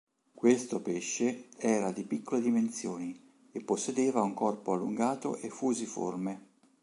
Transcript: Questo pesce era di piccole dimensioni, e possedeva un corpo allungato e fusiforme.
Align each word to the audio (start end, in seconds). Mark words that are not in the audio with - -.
Questo 0.33 0.81
pesce 0.81 1.49
era 1.59 1.91
di 1.91 2.05
piccole 2.05 2.41
dimensioni, 2.41 3.21
e 3.51 3.61
possedeva 3.63 4.23
un 4.23 4.33
corpo 4.33 4.73
allungato 4.73 5.35
e 5.35 5.49
fusiforme. 5.51 6.47